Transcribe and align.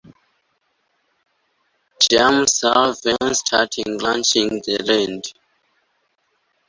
James 2.01 2.63
Irvine 2.63 3.35
starting 3.35 3.99
ranching 3.99 4.59
the 4.65 4.79
land. 4.83 5.25